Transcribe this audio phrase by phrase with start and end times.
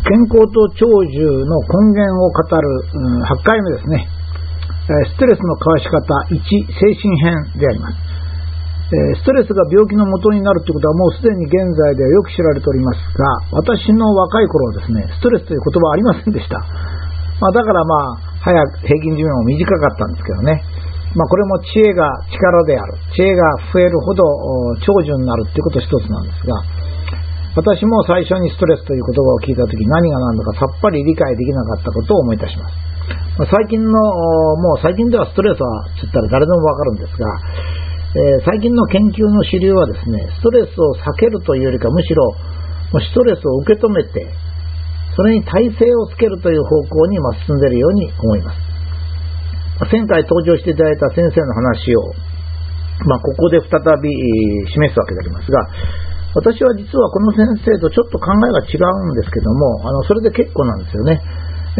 [0.00, 4.08] 健康と長寿の根源を語る、うん、8回目ですね。
[5.12, 6.00] ストレスのかわし方
[6.32, 8.12] 1、精神編であります。
[9.20, 16.60] ストレスが病気の元になるということはもうすでに現在ではよく知られておりますが、私の若い頃はですね、ストレスという言葉はありませんでした。
[17.40, 20.60] まあ、だからまあ、早く平均寿命も短かったんですけどね。
[21.16, 22.94] まあ、これも知恵が力である。
[23.16, 24.24] 知恵が増えるほど
[24.84, 26.81] 長寿になるっていうこと一つなんですが、
[27.52, 32.92] 私も最初にストレスという言葉を聞いたとき何が何だかさっぱり理解できなかったことを思い出します。
[33.44, 35.68] 最近の、もう最近ではストレスは
[36.00, 37.28] つったら誰でもわかるんですが、
[38.12, 42.24] えー、最近の研究の主流はですね、ストレスを避けるというよりかむしろ、
[43.00, 44.28] ストレスを受け止めて、
[45.16, 48.60] それに耐性をつけるという方向に進んでいるように思います。
[49.92, 52.12] 前回登場していただいた先生の話を、
[53.08, 53.68] まあ、ここで再
[54.00, 54.08] び
[54.72, 55.60] 示すわけでありますが、
[56.34, 61.20] 私は実はこの先生とちょっと考えが違うんですけども、あのそれで結構なんですよね。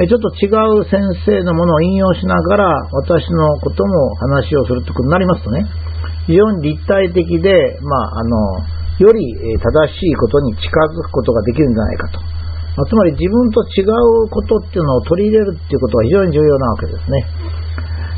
[0.09, 0.49] ちょっと違
[0.81, 5.69] う先生のものを引用しながら私のことも話をするということになりますとね、
[6.27, 8.37] 非常に立体的で、まあ、あの
[9.05, 9.21] より
[9.61, 12.21] 正しいことに近づくことができるんじゃないかと。
[12.73, 17.27] まあ、つまり自分と違うことっていうのを取り入れるっていうことが非常に重要なわけですね。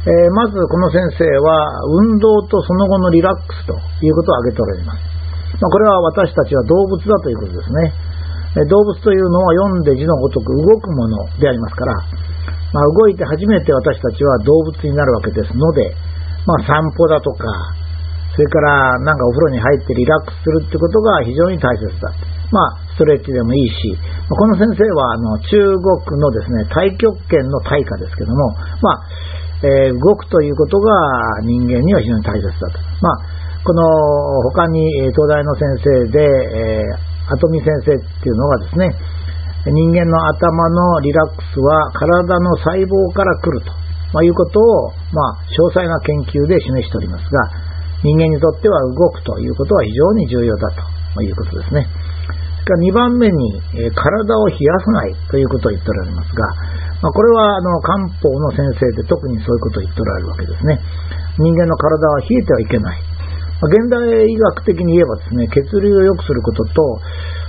[0.07, 3.75] えー、まずこの先生は運動とその後のリラックスと
[4.05, 5.14] いうことを挙げております。
[5.61, 7.93] まあ、これは私たちは動物だということですね。
[8.71, 11.95] 動物というのは読んで字のごとく動くものでありますから、
[12.71, 15.91] まあ、動いて初めて私たちは動物になるわけですので、
[16.47, 17.47] まあ、散歩だとか、
[18.35, 22.11] それからなんかお風呂に入ってリラックスするってことが非常に大切だ。
[22.51, 29.03] まあ、ストレッチでもいいし、この先生はあの中国のですね、太極拳の大家ですけども、まあ、
[29.63, 32.79] えー、動くということが人間には非常に大切だと。
[33.03, 33.81] まあ、この
[34.53, 34.85] 他に
[35.17, 38.93] 東大の先生で、えー、アトミ先生っていうのがですね、
[39.65, 43.73] 人間の頭のリラックスは体の細胞から来ると、
[44.13, 47.41] まあ、いうことを、まあ、詳細な研究で示しておりますが、
[48.05, 50.69] 人間にとっては動くということは非常に重要だ
[51.17, 51.89] ということですね。
[52.69, 56.45] それから2番目に、え体を冷やさないということを言っておられますが、
[57.01, 60.81] まあ、これはあの漢方の先生で特にそういうことを言っておられるわけですね。
[61.39, 63.14] 人間の体は冷えてはいけない。
[63.65, 67.01] ま、現代医学的に言えばですね、血流を良くすることと、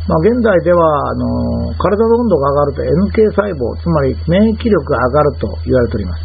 [0.07, 6.23] まあ、現代ではあの体の温度が上がると NK 細胞、つまり免疫力が上がると言われております。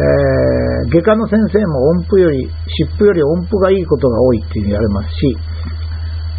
[0.00, 5.36] えー、外科の先生も音符より、湿布より音符がいいことが多いっていうふうに言われますし、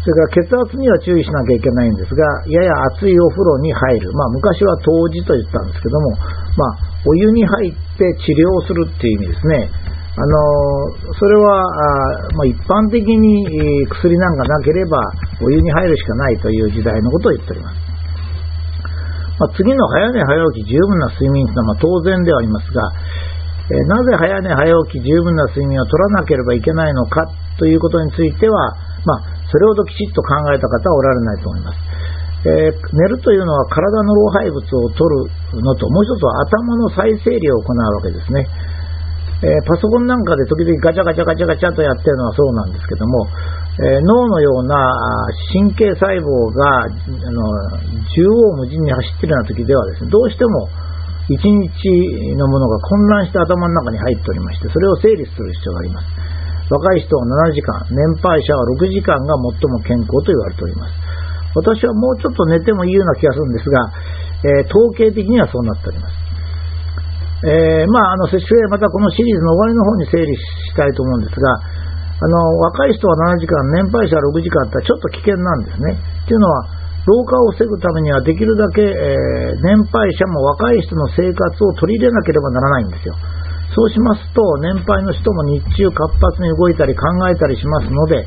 [0.02, 4.10] それから血圧には注意しなきゃいけないんですが、やや熱いお風呂に入る。
[4.14, 4.74] まあ昔は
[5.14, 6.10] 湯治と言ったんですけども、
[6.58, 9.70] まあお湯に入って治療するっていう意味ですね。
[10.12, 13.48] あの、それは、あまあ、一般的に
[13.88, 15.00] 薬なんかなければ
[15.40, 17.80] お湯に入るしかないという時代のことを言っております。
[19.40, 22.92] まあ、次の早寝早起き十分な睡眠というのはま当然ではありますが、
[23.72, 28.76] えなぜ早寝早起き十分な睡眠を取らなければいけないのかということについては、
[29.08, 31.78] まあ、それほどきちっと考えた方はおられないと思います。
[32.44, 38.46] えー、寝るというのは体の老廃物を取るのと、もう一つは頭の再整理を行うわけですね。
[39.42, 43.26] えー、パソコンなんかで時々ガチャガチャガチャガチャとやってるのはそうなんですけども、
[43.82, 44.78] えー、脳のような
[45.50, 47.42] 神経細胞があの
[48.14, 50.70] 縦横無尽に走ってるような時ではですね、どうしても
[51.26, 56.06] 一日のものが混乱して頭の中に入っておりまして、それを整理する必要があります。
[56.70, 60.94] 若い人は7時間、年配者は6時間が最も健康と言われております。
[61.54, 63.90] 私はもうちょっと寝てもいいような気がするんですが、
[64.44, 66.21] えー、統計的にはそうなっております。
[67.42, 71.58] えー、まあ、あの、接種またこのシリーズの終わりの方に整理したいと思うんですが、
[72.22, 72.38] あの、
[72.70, 75.98] 若い人は7時間、年配者は6時間ってちょっと危険なんですね。
[76.22, 76.70] っていうのは、
[77.02, 78.94] 老化を防ぐためにはできるだけ、えー、
[79.58, 83.14] 年配者も若い人の生活を取り入れなければならないんですよ。
[83.74, 88.22] そうしますと、年配の人も日中活発に動いたり考えたりしますので、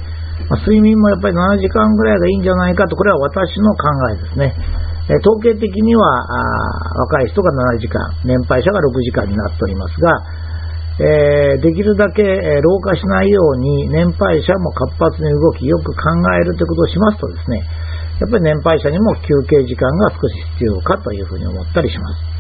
[0.50, 4.56] まあ、睡眠もやっぱり7時間ぐらいがいいんじゃないかと、これは私の考えですね。
[5.06, 6.26] え統計的には
[6.98, 10.18] 若い人が7時間、年配者が6時間になっておりますが、
[10.98, 17.62] え、できるだけ、老化しないように年配者も活発に動き、よく考えるということをしますとですね、
[18.22, 22.36] やっぱり年配者にも休憩時間が少し必要かというふうに思ったりします。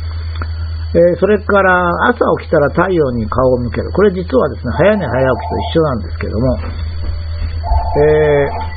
[0.95, 3.91] え、それから朝起きたら太陽に顔を向ける。
[3.91, 6.57] これ実はですね、早寝早起きと一緒なんですけども、
[7.99, 8.74] えー、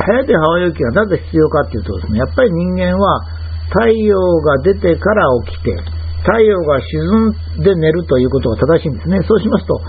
[0.00, 3.20] 早寝早起きがなぜ必要かっていうとですね、やっぱり人間は
[3.68, 5.76] 太陽が出てから起きて、
[6.24, 9.20] 太陽が沈んで寝るということが正しいんですね。
[9.28, 9.80] そうしますと、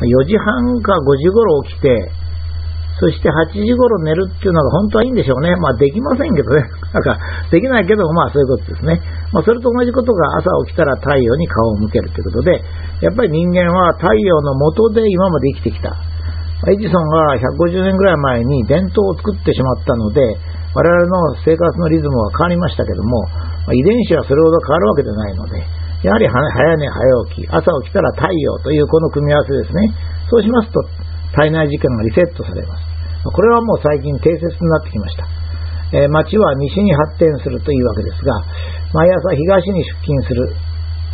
[0.00, 2.12] 4時半か5時頃起きて、
[2.98, 5.54] そして8時頃寝るっていうのが本当はいいんでしょうね。
[5.56, 6.64] まあできませんけどね。
[6.94, 7.18] なんか
[7.52, 9.00] できないけど、まあそういうことですね。
[9.32, 12.64] まあそれと同じことが朝起きたら太陽に顔を向けるということで、
[13.02, 15.92] やっぱり人間は太陽の下で今まで生きてきた。
[16.66, 20.20] エジソンが150年ぐらい前に伝統を作ってしまったので、
[20.74, 23.22] 我々の生活のリズムは変わりましたけども、
[23.70, 25.62] 遺伝子はそれほど変わるわけではないので、
[26.02, 29.94] やはり早寝早起き、朝起きたら太陽というこの組み合わせですね。
[30.28, 30.82] そうしますと、
[31.38, 32.82] 体内時間がリセットされます。
[33.24, 35.26] これはもう最近定説になってきました。
[35.94, 38.42] え、町は西に発展するというわけですが、
[38.92, 40.50] 毎朝東に出勤する。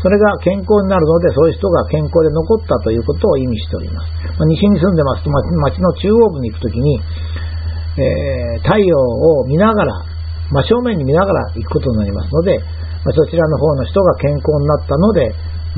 [0.02, 4.10] それが健康になるので、そういう人が健康で残ったということを意味しております。
[4.34, 6.98] まあ、西に住んでますと、町の中央部に行くときに、
[8.02, 9.94] えー、太陽を見ながら、
[10.50, 12.58] 真正面に見ながら行くことになりますので、
[13.06, 15.22] まあ、そちらの方の人が健康になったので、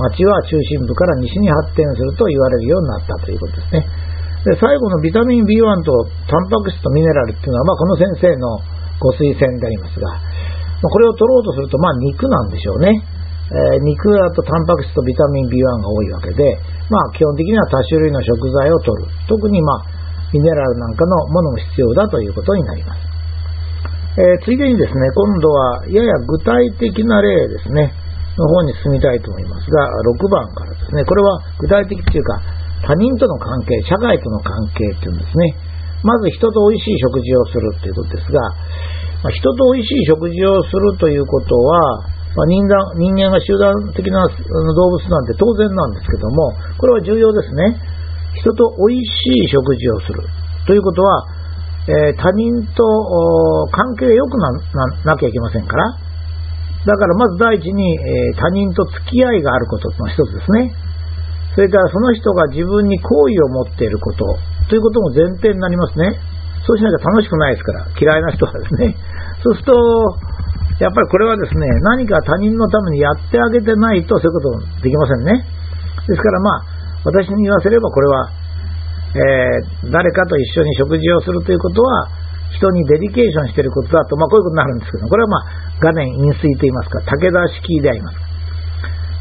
[0.00, 3.86] 町は中心部から西に発展すると言われるようになったということですね。
[4.44, 8.60] で最後のビタミン B1 とタンパク質とミネラルっていうのは、まあ、この先生の
[9.00, 12.92] ご推薦でありますが、まあ、これを取ろうとすると、まあ、肉なんでしょうね。
[13.54, 16.58] えー、肉だとタンパク質とビタミン B1 が多いわけで、
[16.90, 19.06] まあ、基本的には多種類の食材を取る。
[19.30, 19.86] 特に、まあ、
[20.34, 23.14] ミネラルなんかのものも必要だということになります。
[24.18, 27.94] えー、ついでにですね、今度はやや具体的な例ですね、
[28.34, 29.86] の方に進みたいと思いますが、
[30.18, 32.42] 6番からですね、これは具体的というか、
[32.86, 35.54] 他人との関係、社会との関係っていうんですね。
[36.02, 38.40] まず人と美味しい食事をするということですが、
[39.22, 42.66] まあ、人と美味しい食事をするということは、まあ、人
[42.98, 47.78] 人間が集団的な動物なんて当然なんですけども、これは重要ですね。
[48.34, 49.10] 人と美味し
[49.46, 50.26] い食事をする
[50.66, 51.26] ということは、
[51.86, 52.82] えー、他人と
[53.70, 55.94] 関係が良くななきゃいけませんから、
[56.84, 60.74] だからまず第一に、えー、他人と付き合いがあることの一つですね。
[61.54, 64.26] それからその人が自分に好意を持っていること
[64.68, 66.18] ということも前提になりますね。
[66.66, 68.96] そうしなきゃ楽しくないですから、嫌いな人はですね。
[69.44, 69.74] そうすると、
[70.80, 75.46] やっぱりこれはですね、何か他人のためにやってあげてないとそういうことできませんね。
[76.08, 76.64] ですからまあ、
[77.04, 78.30] 私に言わせればこれは、
[79.14, 82.10] えー、誰かと一緒に食事をするということは、
[82.54, 85.44] 人にデリケーションしていることだと、まあこういうことになるんですけど、これはまあ、
[85.80, 88.18] 画面飲水と言いますか、武田式であります。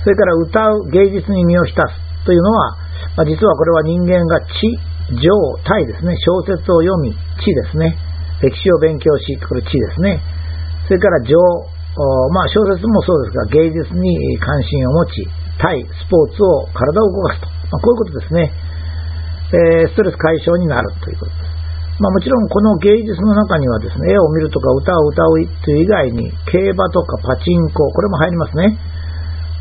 [0.04, 2.04] それから歌う芸術に身を浸す。
[2.26, 2.78] というのは、
[3.18, 4.80] まあ、実はこれは人間が知、
[5.20, 5.30] 情、
[5.64, 7.98] 体ですね、小説を読み、知ですね、
[8.42, 10.22] 歴史を勉強し、これ知ですね、
[10.88, 11.38] それから情、
[12.34, 15.28] まあ、小説もそうですが、芸術に関心を持ち、
[15.60, 18.52] 体、スポーツを、体を動かすと、まあ、こういうことですね、
[19.54, 21.54] えー、ストレス解消になるということです。
[22.02, 28.78] まあ、もちろんこの芸術の中にはですね、絵を見るとか歌を歌うという以外に、競馬とかパチンコ、これも入りますね。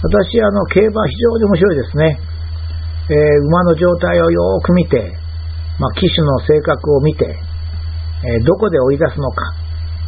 [0.02, 2.19] 私、あの、競馬非常に面白いですね。
[3.10, 5.12] えー、馬の状態をよーく見て、
[5.78, 7.36] まあ、騎手の性格を見て、
[8.24, 9.52] えー、どこで追い出すのか、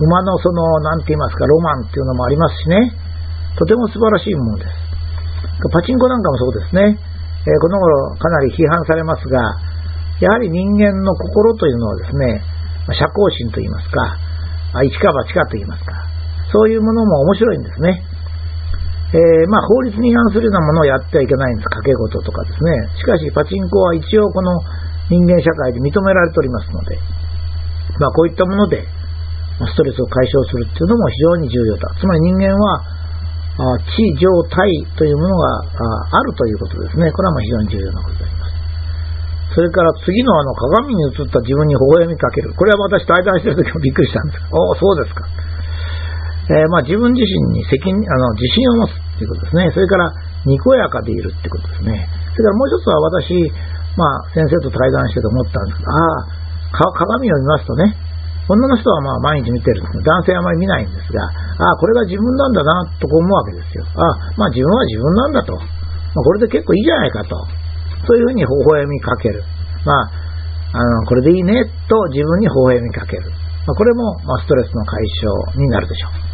[0.00, 2.92] 馬のその、なんて言いますか、ロマンっていうのもありますしね、
[3.58, 4.70] とても素晴らしいものです。
[5.70, 6.98] パチンコなんかもそうですね、
[7.46, 9.38] えー、この頃かなり批判されますが、
[10.18, 12.42] やはり人間の心というのはですね、
[12.98, 15.94] 社交心と言いますか、一か八かと言いますか、
[16.50, 18.02] そういうものも面白いんですね。
[19.14, 21.68] えー、まあ、法律に違反するようなものをやってはいけないんです。
[21.70, 22.98] 賭け事とかですね。
[22.98, 24.58] しかし、パチンコは一応この
[25.08, 26.98] 人間社会で認められておりますので、
[28.00, 28.82] まあ、こういったもので、
[29.62, 31.94] ストレスを解消するっていうのも非常に重要だ。
[31.94, 32.82] つまり人間は、
[33.86, 34.66] 地上体
[34.98, 35.62] というものが
[36.10, 37.06] あるということですね。
[37.14, 38.54] これはまあ非常に重要なことであります。
[39.54, 42.50] それから次のあの鏡に映った自分に微笑みかける。
[42.58, 44.42] これは私対談してる時もびっくりしたんです。
[44.50, 45.22] お お、そうですか。
[46.50, 49.70] えー、まあ、自分自身に責任あの自信を持つということですね。
[49.70, 50.12] それから、
[50.44, 52.08] にこやかでいるってことですね。
[52.34, 53.52] それからもう一つは私、
[53.96, 57.96] まあ、先生と対談してて思ったんですけど、ああ、鏡を見ますとね、
[58.48, 63.84] 女の人はまあ毎日見てるんです、男性はあまり見ないんですが、ああ、これが自分なんだな、と思うわけですよ。
[63.96, 65.56] ああ、まあ自分は自分なんだと。
[66.14, 67.34] まあ、これで結構いいじゃないかと。
[68.06, 69.42] そういうふうに微笑みかける。
[69.84, 70.10] まあ、
[70.72, 73.30] あの、これでいいね、と自分に微笑みかける。
[73.66, 75.02] まあ、これも、まあ、ストレスの解
[75.54, 76.24] 消になるでしょう。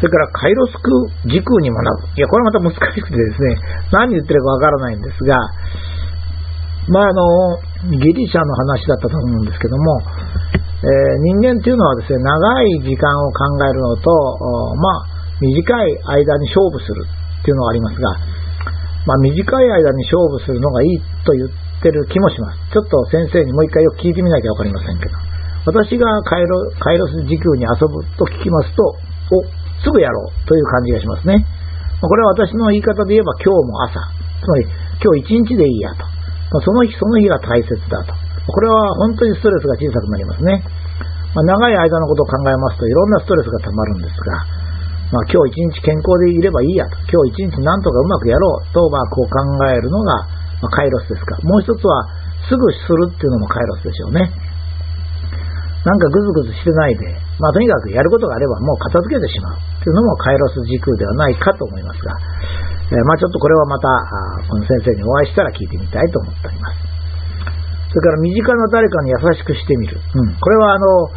[0.00, 0.90] それからカイロスク
[1.30, 2.18] 時空に学ぶ。
[2.18, 3.56] いや、これまた難しくてですね、
[3.92, 5.38] 何言ってるかわからないんですが、
[6.88, 10.00] まあ、あの、ギリシャの話だったと思うんですけども、
[10.82, 14.10] え、人間っていうのはですね、長い時間を考えるのと、
[14.82, 15.06] まあ、
[15.38, 18.10] 短い間に勝負するっていうのがありますが、
[19.06, 21.50] まあ、短い間に勝負するのがいいと言っ
[21.82, 22.58] てる気もします。
[22.74, 25.14] ちょっと先生にもう一回よく聞いてみなきゃわかりませんけど、
[25.66, 28.82] 私がカイロカイロス時空に遊ぶと聞きますと、
[29.34, 29.42] お、
[29.82, 31.46] すぐやろうという感じがしますね。
[32.02, 33.98] これは私の言い方で言えば今日も朝、
[34.42, 34.66] つまり
[34.98, 36.06] 今日一日でいいやと。
[36.60, 38.31] その日その日が大切だと。
[38.46, 40.64] これは本当にストレスが小さくなりますね。
[41.34, 44.36] まあ、長い間のことを考えますといろんなストレスがたまるんですが、
[45.12, 50.28] まあ、今日一日健康でいればいいやと、今日一日なんとかうまくやろうと、まあ、こう考えるのが、
[50.60, 51.36] ま、カイロスですか。
[51.44, 52.08] もう一つは、
[52.48, 54.32] すぐするっていうのもカイロスでしょうね。
[55.84, 57.06] なんかぐずぐずしてないで、
[57.40, 62.14] まあ、とにかくやることがあればもう片付けてしまうっていうのもカイロス時空ではないかと思いますが、
[62.92, 63.88] えー、まあちょっとこれはまた、
[64.48, 66.91] この先生にお会いしたら聞いてみたいと思っております。
[67.92, 70.00] それから身近な誰かに優しくしてみる。
[70.00, 71.12] うん、これはあの、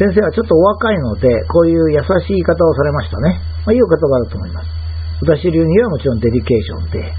[0.00, 3.44] 先生はちょっとお若いので、こういう優しい言い方をされましたね。
[3.68, 4.68] まあ、いいお言葉だと思います。
[5.20, 7.12] 私流にはもちろんデリケーションで、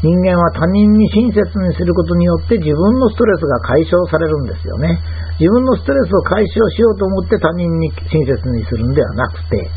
[0.00, 5.00] 人間は他人に親切にすることによって自分のストレスが解消されるんですよね。
[5.40, 9.70] 自分のストレスを解消しようと思って他人に親切にするんではなくて、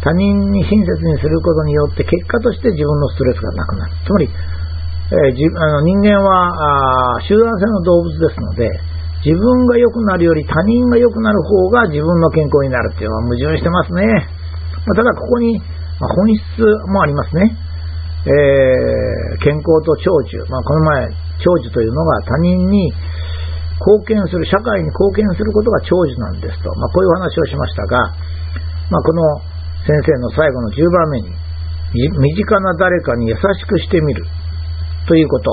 [0.00, 3.92] 他人に親切にすることによって結果として自分のストレスがなくなる。
[4.06, 4.28] つまり、
[5.10, 8.70] えー、じあの人間はあ集団性の動物ですので、
[9.26, 14.06] 自分が良くなるより他人が良くなる方が自分の健康になるっていうのは矛盾してますね。
[14.86, 15.58] まあ、ただここに、
[15.98, 17.52] まあ、本質もありますね。
[18.22, 20.38] えー、健康と長寿。
[20.48, 21.08] まあ、この前、
[21.42, 22.92] 長寿というのが他人に
[23.80, 26.68] 貢献する、社会に貢献することが長寿なんですと。
[26.76, 27.98] まあ、こういう話をしましたが、
[28.92, 29.42] まあ、この
[29.88, 31.34] 先生の最後の10番目に、
[31.92, 34.24] 身近な誰かに優しくしてみる。
[35.06, 35.50] ということ。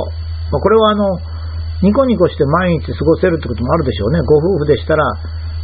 [0.52, 1.20] まあ、これはあの、
[1.82, 4.22] ニコニコして毎日過ごせるってこともあるでしょうね。
[4.22, 5.04] ご夫婦でしたら、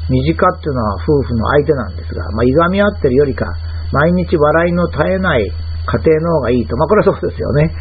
[0.10, 3.46] 身近っていうのは夫婦の相手なんですが、まあ、いがみ合ってるよりか、
[3.92, 6.78] 毎日笑いの絶えない家庭の方がいいと。
[6.78, 7.72] まあ、これはそうですよね。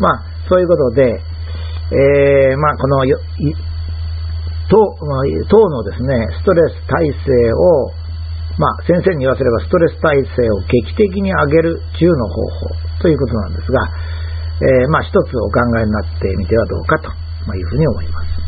[0.00, 1.22] まあ、そういうことで、
[1.90, 3.00] えー、まあ、この
[4.68, 4.76] 党、
[5.48, 7.90] 党のですね、ストレス耐性を、
[8.58, 13.80] まあ、先生に言わせればストレス耐性を劇的に上げる10の方法ということなんですが、
[14.60, 18.47] えー、まあ一つお考えになってみてはどうかというふうに思います。